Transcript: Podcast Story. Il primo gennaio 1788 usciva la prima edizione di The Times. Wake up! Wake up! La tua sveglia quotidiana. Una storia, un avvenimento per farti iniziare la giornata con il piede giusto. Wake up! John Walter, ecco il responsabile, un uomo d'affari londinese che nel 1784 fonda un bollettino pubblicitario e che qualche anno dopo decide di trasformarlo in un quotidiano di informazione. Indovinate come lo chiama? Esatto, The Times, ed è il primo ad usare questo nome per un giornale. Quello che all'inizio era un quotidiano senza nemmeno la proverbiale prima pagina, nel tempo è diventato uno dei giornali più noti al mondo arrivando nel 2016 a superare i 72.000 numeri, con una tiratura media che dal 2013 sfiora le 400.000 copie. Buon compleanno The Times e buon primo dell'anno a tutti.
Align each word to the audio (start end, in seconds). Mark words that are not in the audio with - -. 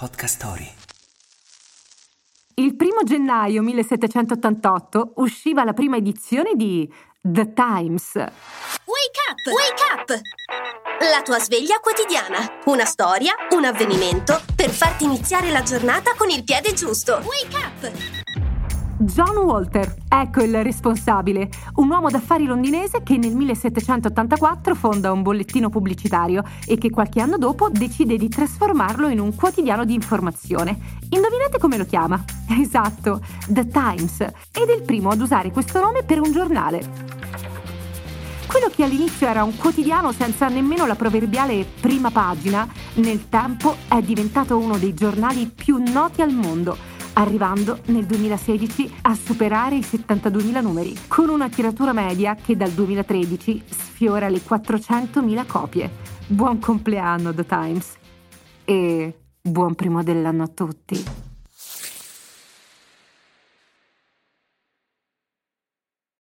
Podcast 0.00 0.36
Story. 0.36 0.66
Il 2.54 2.74
primo 2.74 3.02
gennaio 3.04 3.60
1788 3.60 5.12
usciva 5.16 5.62
la 5.62 5.74
prima 5.74 5.98
edizione 5.98 6.54
di 6.54 6.90
The 7.20 7.52
Times. 7.52 8.14
Wake 8.14 9.20
up! 9.28 9.44
Wake 9.52 9.82
up! 9.92 10.20
La 11.00 11.20
tua 11.20 11.38
sveglia 11.38 11.80
quotidiana. 11.80 12.38
Una 12.64 12.86
storia, 12.86 13.34
un 13.50 13.66
avvenimento 13.66 14.40
per 14.56 14.70
farti 14.70 15.04
iniziare 15.04 15.50
la 15.50 15.60
giornata 15.60 16.14
con 16.16 16.30
il 16.30 16.44
piede 16.44 16.72
giusto. 16.72 17.20
Wake 17.22 17.56
up! 17.56 18.29
John 19.02 19.34
Walter, 19.38 19.96
ecco 20.10 20.42
il 20.42 20.62
responsabile, 20.62 21.48
un 21.76 21.88
uomo 21.88 22.10
d'affari 22.10 22.44
londinese 22.44 23.02
che 23.02 23.16
nel 23.16 23.34
1784 23.34 24.74
fonda 24.74 25.10
un 25.10 25.22
bollettino 25.22 25.70
pubblicitario 25.70 26.44
e 26.66 26.76
che 26.76 26.90
qualche 26.90 27.22
anno 27.22 27.38
dopo 27.38 27.70
decide 27.70 28.18
di 28.18 28.28
trasformarlo 28.28 29.08
in 29.08 29.18
un 29.18 29.34
quotidiano 29.34 29.86
di 29.86 29.94
informazione. 29.94 30.78
Indovinate 31.08 31.58
come 31.58 31.78
lo 31.78 31.86
chiama? 31.86 32.22
Esatto, 32.60 33.22
The 33.48 33.68
Times, 33.68 34.20
ed 34.20 34.68
è 34.68 34.74
il 34.74 34.82
primo 34.82 35.08
ad 35.08 35.20
usare 35.22 35.50
questo 35.50 35.80
nome 35.80 36.02
per 36.02 36.20
un 36.20 36.30
giornale. 36.30 37.18
Quello 38.46 38.68
che 38.68 38.84
all'inizio 38.84 39.26
era 39.26 39.44
un 39.44 39.56
quotidiano 39.56 40.12
senza 40.12 40.48
nemmeno 40.48 40.84
la 40.84 40.94
proverbiale 40.94 41.64
prima 41.80 42.10
pagina, 42.10 42.68
nel 42.96 43.30
tempo 43.30 43.76
è 43.88 44.02
diventato 44.02 44.58
uno 44.58 44.76
dei 44.76 44.92
giornali 44.92 45.46
più 45.46 45.82
noti 45.82 46.20
al 46.20 46.34
mondo 46.34 46.89
arrivando 47.20 47.80
nel 47.86 48.06
2016 48.06 48.98
a 49.02 49.14
superare 49.14 49.76
i 49.76 49.80
72.000 49.80 50.62
numeri, 50.62 50.96
con 51.06 51.28
una 51.28 51.48
tiratura 51.48 51.92
media 51.92 52.34
che 52.34 52.56
dal 52.56 52.70
2013 52.70 53.62
sfiora 53.68 54.28
le 54.28 54.38
400.000 54.38 55.46
copie. 55.46 55.90
Buon 56.26 56.58
compleanno 56.58 57.34
The 57.34 57.44
Times 57.44 57.96
e 58.64 59.18
buon 59.40 59.74
primo 59.74 60.02
dell'anno 60.02 60.44
a 60.44 60.48
tutti. 60.48 61.29